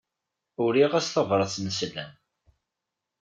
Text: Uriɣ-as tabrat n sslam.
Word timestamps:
Uriɣ-as 0.63 1.07
tabrat 1.13 1.55
n 1.59 1.67
sslam. 1.71 2.11